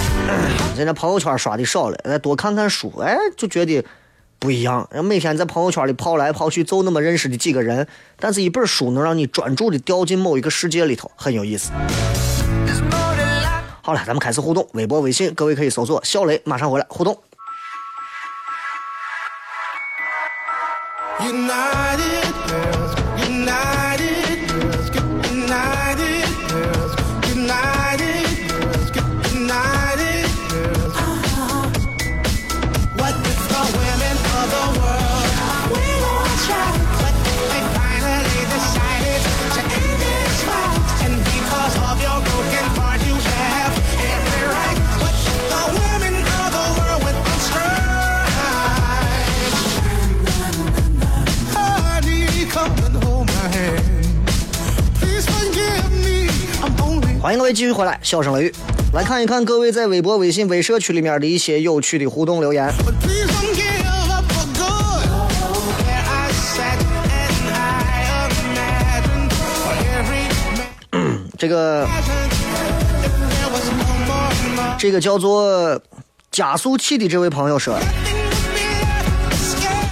[0.78, 3.84] 现在朋友圈刷的少了，再多看看书，哎，就觉得
[4.38, 4.88] 不一样。
[5.04, 7.88] 每天在朋友圈里跑来跑去，就那么认识的几个人，
[8.20, 11.72] 但是一本书能让你专注的掉进某一个世界里头，很有意思。
[13.82, 17.20] 好了，咱们开始互动，微博、微信，各位可以搜索“小雷”，马上回来互动。
[21.22, 22.25] United
[57.26, 58.54] 欢迎各位继续回来，笑声雷雨，
[58.94, 62.72] 来看一看各位在微博、微信、微社区里面的一些有趣的互动留言。
[71.36, 71.88] 这个，
[74.78, 75.82] 这个叫做
[76.30, 77.76] 加速器的这位朋友说：“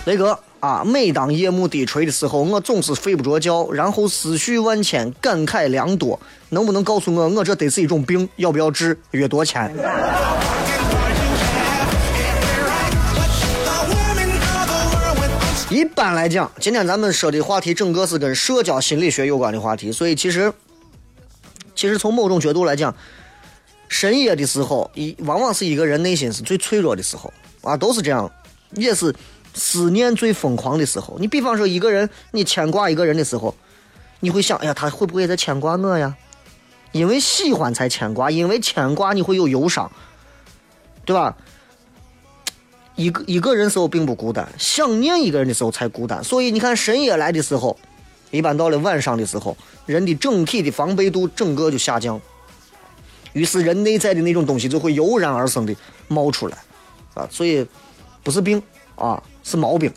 [0.06, 6.18] 雷哥，啊，每当夜幕低垂的时候，我总是睡不着觉，然后思绪万千，感慨良多。
[6.52, 9.76] 能不能告诉我，我这得是一种病，要不要治，约多钱？
[15.70, 20.54] 一般来讲，今天咱们说的话题整个是跟社交心理学有关的话题，所以其实，
[21.76, 22.96] 其实从某种角度来讲，
[23.90, 28.32] 深夜的时候，一往往是一个人内心是最脆弱的时候啊，都是这样，
[28.76, 29.14] 也是
[29.54, 31.18] 思念最疯狂的时候。
[31.20, 33.56] 你比方说一个人，你牵挂一个人的时候，
[34.20, 36.16] 你会想，哎呀，他会不会在牵挂我呀？
[36.92, 39.92] 因为喜欢才牵挂，因为牵挂你会有忧伤，
[41.06, 41.36] 对吧？
[42.96, 46.24] 一个一个人时候并不孤单，想念一个人的时候才孤单。
[46.24, 47.76] 所以你看深夜来的时候，
[48.30, 52.22] 一般到了晚上的时候，人的整体的防备度整个就下降，
[53.34, 55.76] 于是人内在的那种东西就会油然而生的
[56.08, 56.58] 冒出来，
[57.16, 57.68] 啊，所以
[58.22, 58.62] 不是病
[59.04, 59.92] 啊，是毛病。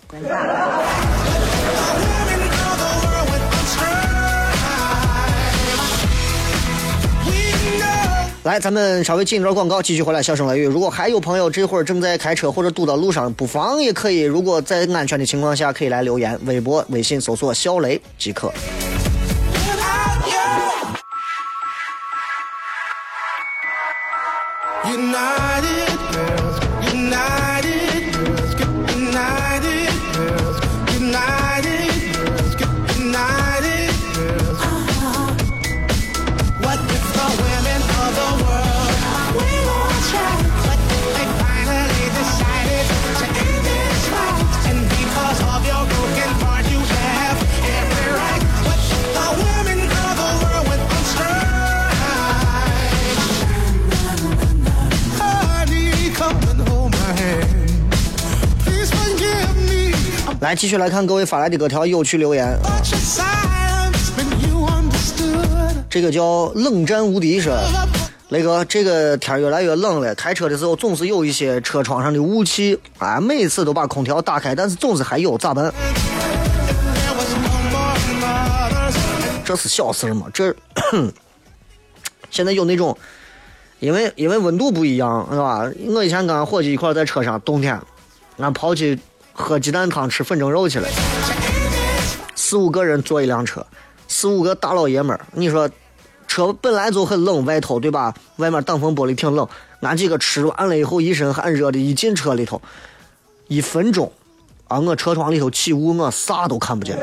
[8.42, 10.66] 来，咱们稍微进一段广告，继续回来笑声雷雨。
[10.66, 18.53] 如果还有朋友这会儿正在开车或者堵到路上，不妨也可以，如果在安全的情况下，可以来留言，微博、微信搜索“小雷”即可。
[24.85, 25.86] United
[60.57, 62.59] 继续来看各位发来的各条有趣留言。
[65.90, 67.55] 这个叫冷战无敌说，
[68.31, 75.73] 雷哥，这个天越来越冷了，开车的时候总是有一些车窗上的雾气，啊，每次都把空调打开，但是总是还有，咋办？
[79.45, 80.27] 这是小事嘛？
[80.33, 80.55] 这
[82.31, 82.97] 现在有那种，
[83.79, 85.71] 因为因为温度不一样，是吧？
[85.88, 87.81] 我以前跟俺伙计一块在车上，冬天，
[88.38, 88.99] 俺跑去
[89.38, 90.88] 喝鸡蛋汤、吃粉蒸肉去了，
[92.35, 93.64] 四五个人坐一辆车，
[94.09, 95.68] 四五个大老爷们儿，你说
[96.27, 98.14] 车本来就很冷，外头对吧？
[98.37, 99.46] 外面挡风玻璃挺冷，
[99.81, 102.62] 俺几个吃完了以后，一身汗热的，一进车里头，
[103.49, 104.11] 一分钟，
[104.68, 106.99] 啊，我车窗里头起雾，我啥都看不见。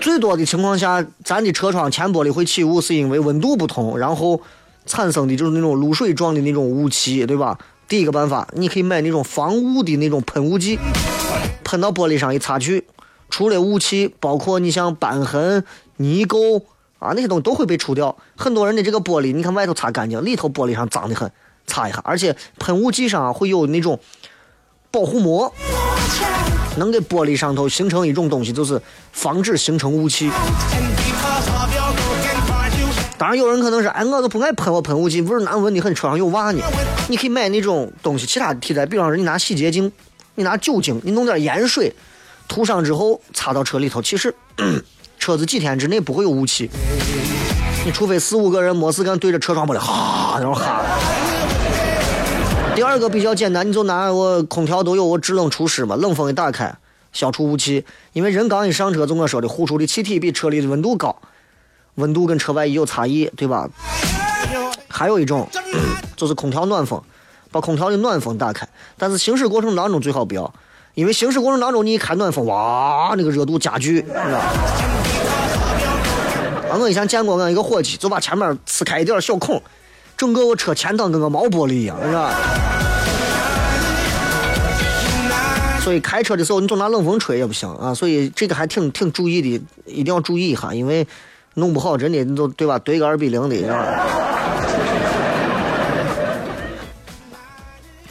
[0.00, 4.40] 最多的情况下，咱的车窗前玻璃会起雾，是因为温度不同，然后
[4.86, 7.58] 产生的就是那种露水状的那种雾气，对吧？
[7.88, 10.78] 第一个办法，你可以买那种防雾的那种喷雾剂，
[11.64, 12.86] 喷到玻璃上一擦去，
[13.30, 15.64] 除了雾气，包括你像瘢痕、
[15.96, 16.62] 泥垢
[16.98, 18.14] 啊那些东西都会被除掉。
[18.36, 21.32] 很多人的这个玻璃，你看外头擦干净，里头玻璃上脏得很，
[21.66, 23.98] 擦一下，而且喷雾剂上会有那种
[24.90, 25.52] 保护膜。
[26.76, 28.80] 能给玻璃上头形成一种东西，就是
[29.12, 30.30] 防止形成雾气。
[33.18, 36.62] 当然，有人可能是，哎，我都不爱喷我喷雾剂，味儿难闻，你很车上有袜呢。
[37.08, 39.90] 你可以买那种东西，其他的替代，比方说你拿洗洁精，
[40.36, 41.92] 你拿酒精，你弄点盐水，
[42.46, 44.32] 涂上之后擦到车里头，其实
[45.18, 46.70] 车子几天之内不会有雾气。
[47.84, 50.84] 你除非四五个人没事干对着车窗玻璃哈那种哈。
[52.76, 56.72] 第二个比较简单，你就拿我空调都有我制冷除湿嘛，冷风一打开，
[57.12, 57.84] 消除雾气。
[58.12, 61.20] 因为人刚一上车，就我说的，呼出的气体比车里的温度高，
[61.98, 63.68] 温度跟车外也有差异，对吧？
[64.88, 65.48] 还有一种
[66.16, 67.02] 就是空调暖风，
[67.50, 70.52] 把空调的暖风打开，但是行驶过程当中最好不要，
[70.94, 74.38] 因为行驶过程当中你一开暖风，哇，那个热度加剧，是吧？
[76.70, 79.60] 啊，我以前见过俺一个伙计，就把前面呲开一点小孔，
[80.16, 82.34] 整个我车前挡跟个毛玻璃一样，是吧？
[85.80, 89.48] 所以开车的时候你总拿冷风吹也不行啊，所以这个还挺挺注意的，
[89.86, 91.06] 一定要注意一下，因为
[91.58, 92.78] 弄不好真的你都对吧？
[92.78, 93.56] 怼个二比零的，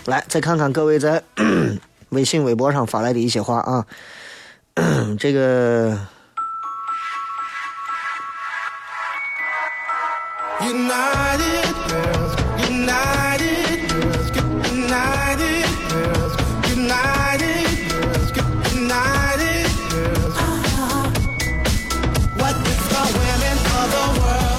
[0.06, 1.24] 来，再看看各位在
[2.10, 3.86] 微信、微博上发来的一些话啊。
[5.18, 5.98] 这个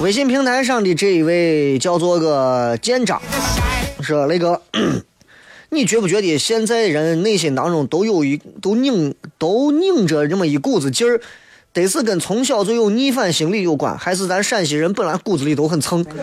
[0.01, 3.21] 微信平台上的这一位叫做个舰长，
[4.01, 4.63] 说那个，
[5.71, 11.21] 你觉不觉得现在人内心当中都有一都拧都拧着这么一股子劲儿，
[11.73, 16.07] 得是跟从小就有逆反心理有关，还是咱陕西人本来骨子里都很蹭？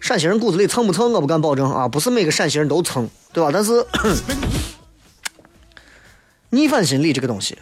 [0.00, 3.50] 陕西人骨子里蹭不蹭，我不敢保证啊，不是每个陕西人都蹭，对吧？
[3.50, 3.86] 但是
[6.50, 7.56] 逆反心理这个东西，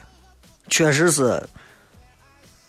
[0.70, 1.42] 确实是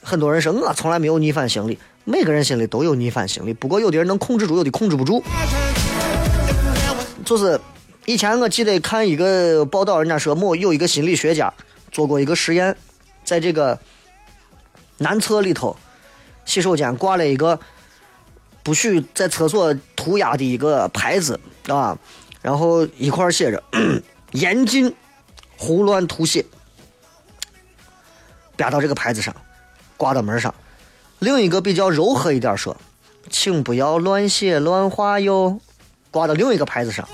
[0.02, 5.24] 很多人说我从来没有逆反心理，每个人心里都有逆反心理，不过有的人能控制住，有的控制不住。
[7.24, 7.60] 就是
[8.06, 11.54] 以前我记得看一个报道，人家说某有一个心理学家
[11.92, 12.76] 做过一个实验，
[13.24, 13.80] 在这个
[14.98, 15.78] 男厕里头，
[16.44, 17.60] 洗手间挂了一个
[18.64, 21.98] 不许在厕所涂鸦的一个牌子啊，
[22.42, 23.64] 然后一块写着
[24.34, 24.94] “严禁
[25.56, 26.44] 胡乱涂写”，
[28.56, 29.36] 标到这个牌子上，
[29.98, 30.54] 挂到门上。
[31.20, 32.76] 另一个比较柔和一点说，
[33.30, 35.60] 请不要乱写乱画哟，
[36.10, 37.08] 挂到另一个牌子上。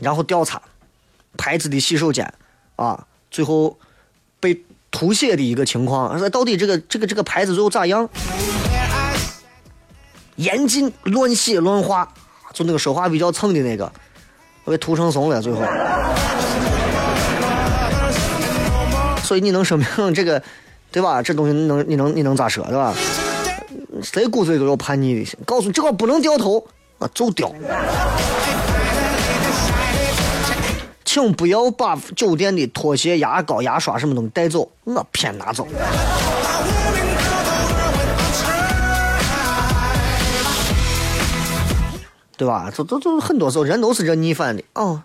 [0.00, 0.60] 然后调查
[1.36, 2.32] 牌子的洗手间
[2.76, 3.78] 啊，最后
[4.40, 8.08] 被涂写的一个情况，说到底这个这个这个牌子最后咋样？
[10.36, 12.12] 严禁乱写乱画，
[12.52, 13.92] 就那个说话比较蹭的那个，
[14.64, 15.60] 被涂成怂了，最后。
[19.24, 20.40] 所以你能说明这个，
[20.92, 21.22] 对吧？
[21.22, 22.94] 这东西你能你能你能咋说，对吧？
[24.02, 25.38] 谁骨子里都有叛逆的心。
[25.46, 26.64] 告诉你这块不能掉头，
[26.98, 27.50] 啊，就掉。
[31.04, 35.66] 请不要把酒店的拖鞋、牙膏、牙刷什么东西带走，我偏拿走。
[42.36, 42.70] 对吧？
[42.76, 45.02] 这这这很多时候人都是这逆反的哦。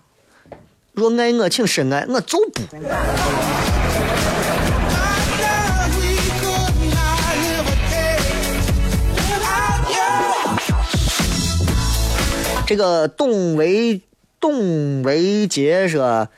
[0.92, 2.62] 若爱我，请深爱，我就不。
[12.70, 14.00] 这个董维
[14.38, 16.28] 董维杰说：“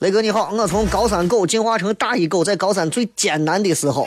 [0.00, 4.06] 雷哥你好，我从高三狗进化成大一狗，在高三最艰难的时候.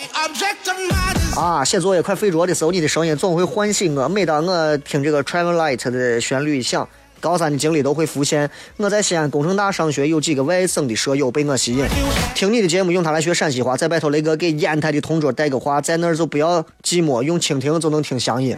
[1.35, 4.07] 啊，写作业快睡着的时候，你的声音总会唤醒我。
[4.07, 6.87] 每当我听这个 Travel Light 的旋律一响，
[7.19, 8.47] 高三的经历都会浮现。
[8.77, 11.83] 我在西安工程大上学，有几个外省的舍友被我吸引，
[12.35, 13.75] 听你的节目用它来学陕西话。
[13.75, 18.55] 再拜托雷哥给烟台的同桌带个话，在那儿就不要寂寞，用蜻蜓就能听乡音。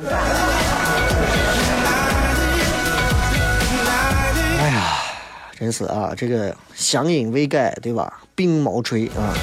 [5.59, 8.21] 真是啊，这个乡音未改，对吧？
[8.35, 9.33] 鬓毛垂啊。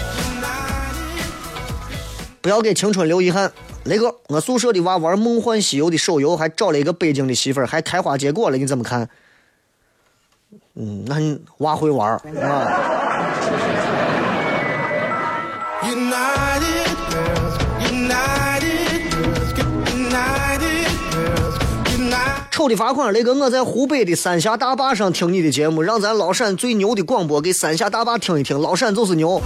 [2.40, 3.50] 不要给青春留遗憾。
[3.84, 9.08] 雷哥，我宿舍的娃玩《梦幻西游》的手游，还找了一个北京的媳妇儿，还开花结果了，你怎么看？
[10.74, 12.22] 嗯，那你娃会玩啊？
[22.54, 29.42] 丑的罚款，雷哥，我在湖北的三峡大坝上听你的节目，让咱老陕最牛的广播给三峡大坝听一听，老陕就是牛。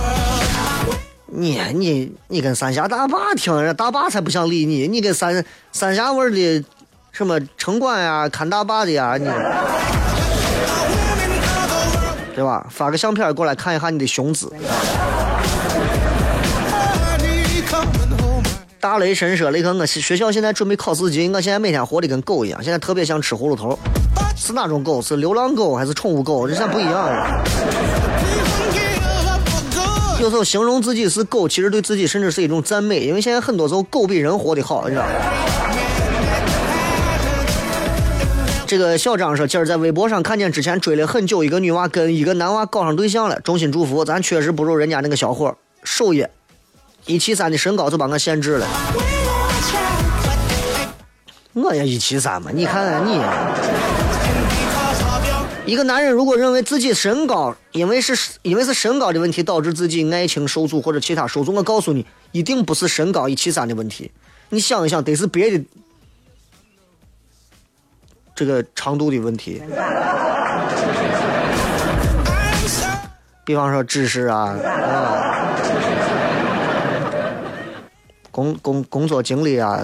[1.24, 5.42] 你你你跟三峡大坝听，人家大坝才不想理你，你跟三
[5.72, 6.62] 三峡味的
[7.10, 9.24] 什么城管呀、看大坝的呀，你
[12.34, 12.66] 对吧？
[12.68, 14.52] 发个相片过来看一下你的胸姿。
[18.80, 23.76] 大雷神说：“雷哥，我学校现在准备考四级，我现在每天活得跟狗一样，现在特别想吃葫芦头。
[24.36, 25.02] 是哪种狗？
[25.02, 26.46] 是流浪狗还是宠物狗？
[26.46, 27.44] 这现在不一样了。
[30.20, 35.10] 有时候形容自己是狗，其实对自己甚至是一种赞美，因为现在很多时候狗比人活得好，你知道吗？”
[38.64, 46.30] 这个小张说，今儿在微博上看见之前追了很久一个女娃跟一个男娃搞上对象了，衷心祝福，咱确实不如人家那个小伙儿，首页
[47.08, 48.66] 一七三的身高就把我限制了。
[51.54, 53.20] 我也一七三嘛，你看看你。
[55.64, 64.12] 一个男人如果认为自己身高，因为是因为是身高的问题导致自己爱情受阻或者其他受阻，我告诉你，一定不是身高一七三的问题。
[64.50, 65.64] 你想一想，得是别的
[68.34, 69.62] 这个长度的问题。
[73.44, 75.37] 比方说知识啊，啊，
[78.38, 79.80] 工工工作经历啊，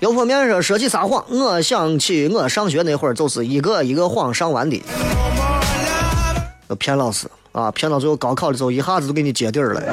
[0.00, 4.82] 油泼面说说起撒谎，我想起我上学那会儿就是一个一个谎上完的。
[6.78, 9.86] 骗老师，啊，骗到最后高考的时候一下子都给你揭底儿了，是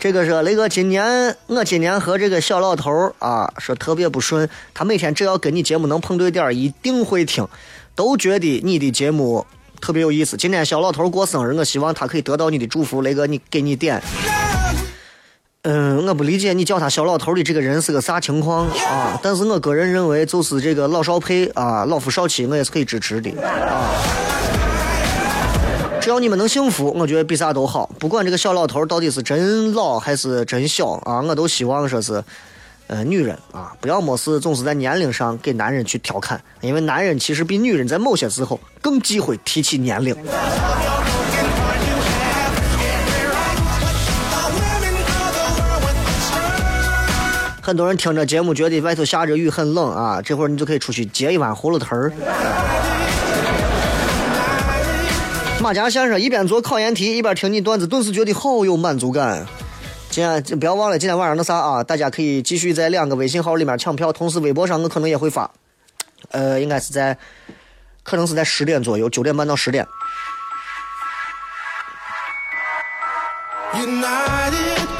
[0.00, 7.46] 这个是雷哥，今年我今年和这个小老头儿啊说特别不顺，他每天只要跟你节目能碰对点儿，一定会听，
[7.94, 9.44] 都觉得你的节目
[9.78, 10.38] 特别有意思。
[10.38, 14.02] 今天小老头儿过生日，我希望他可以得到你的祝福，雷哥你给你点。
[15.64, 19.20] 嗯，我不理解你叫他小老头儿的这个人是个啥情况啊？
[19.22, 23.92] 但是我个人认为，就是这个老少配啊，老夫少妻，我也是可以支持的啊。
[26.10, 27.88] 只要你们能幸福，我觉得比啥都好。
[28.00, 32.20] 不管这个小老头到底是真老还是真小啊，我都希望说是，
[32.88, 40.12] 呃，女人啊，不要没事总是在年龄上给男人去调侃，因为男人其实比女人在某些时候更忌讳提起年龄。
[47.62, 52.12] 很多人听着节目觉得外头下着雨很冷啊，这会儿你就可以出去接一碗葫芦头儿。
[55.60, 59.46] 马甲先生一边做考研题一边听你段子，顿时觉得好有满足感。
[60.08, 65.50] 今天不要忘了今天晚上的啥啊，大家可以继续在两个微信号里面抢票，同时微博上我可能也会发，
[66.30, 67.18] 呃，应该是在，
[68.02, 69.86] 可能是在十点左右，九点半到十点。
[73.74, 73.84] United
[74.98, 74.99] girls,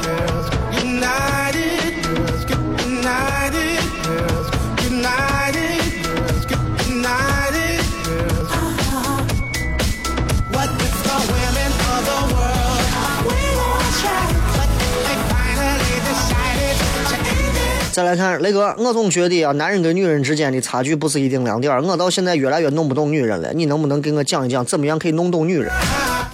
[17.91, 21.83] 再来看雷哥，我总觉得啊，男人跟女人之间的差距不是一定两点儿。
[21.83, 25.69] 我到现在越来越弄不懂女人了，你能不能给我讲一讲，怎么样可以弄懂女人？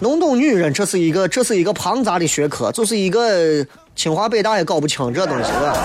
[0.02, 5.76] 弄懂女人，这是一个这是一个庞杂的学科，就是一个清华北大也搞不清这东西了。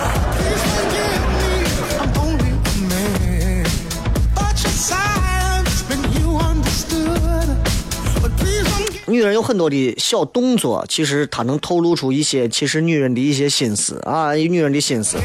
[9.05, 15.17] 女人有很多的小动作，其实她能透露出一些其实女人的一些心思啊，女人的心思。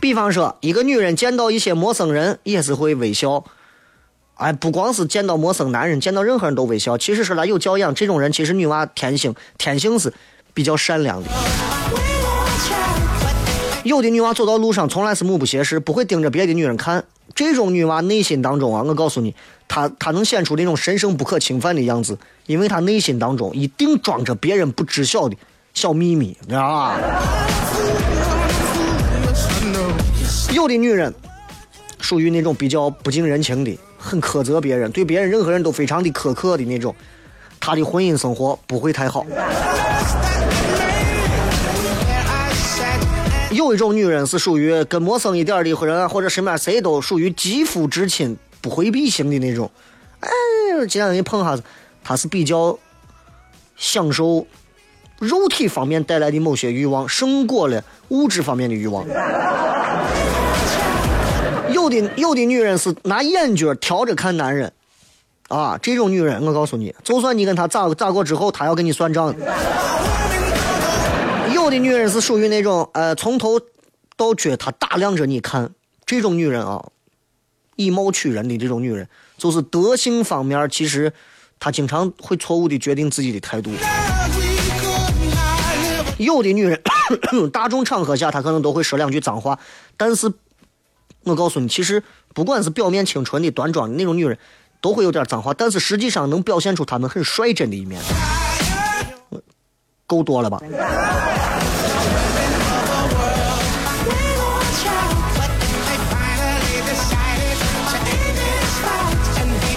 [0.00, 3.44] 比方说，一个女人见到一些陌生人也是会微笑。
[4.34, 6.96] 哎，不光是见到陌生男人，见到任何人都微笑。
[6.96, 10.10] 其实说来有教养，这种人其实女娃天性天性是
[10.54, 11.28] 比较善良的。
[13.84, 17.04] 有的女娃走到路上从来是目不斜视，不会盯着别的女人看。
[17.34, 19.34] 这种女娃内心当中啊，我告诉你，
[19.68, 25.36] 她她能显出那种神圣不可侵犯的样子，因为她内心当中一定装着别人不知晓的
[25.74, 26.96] 小秘密，你知道吧？
[30.52, 31.14] 有的女人
[32.00, 36.94] 属于那种比较不近人情的，很苛责别人，对别人任何人都非常的苛刻的那种，
[37.60, 39.24] 她的婚姻生活不会太好。
[43.52, 49.70] 有一种女人是属于跟陌生一点的人，或者身边谁都属于肌肤之亲、不回避型的那种。
[50.20, 50.28] 哎，
[50.88, 51.62] 今天你碰下子，
[52.02, 52.76] 她是比较
[53.76, 54.46] 享受
[55.18, 59.04] 肉体方面带来的某些欲望，胜过了物质方面的欲望。
[61.80, 64.70] 有的有的女人是拿眼角挑着看男人，
[65.48, 69.34] 啊，这种女人我告诉你，就算你跟她咋咋过之后，她要跟你算账。
[71.54, 73.58] 有的女人是属于那种呃，从头
[74.14, 75.70] 到脚她打量着你看，
[76.04, 76.84] 这种女人啊，
[77.76, 79.08] 以貌取人的这种女人，
[79.38, 81.10] 就是德性方面，其实
[81.58, 83.70] 她经常会错误的决定自己的态度。
[86.18, 86.78] 有的女人，
[87.50, 89.58] 大众场合下她可能都会说两句脏话，
[89.96, 90.30] 但是
[91.24, 92.02] 我告诉你，其实
[92.34, 94.38] 不管是表面清纯的、端庄的那种女人，
[94.80, 98.00] 都会有点脏话，但是实际上能表现出她们很率真的一面。
[100.06, 100.60] 够多了吧？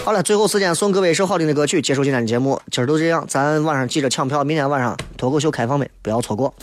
[0.06, 2.60] 好了，最后时间送各位一首好听的歌曲，结束今天的节目。
[2.72, 6.54] 今儿都这样，咱晚上记着抢票，明天晚上脱口秀开放没，不要错过。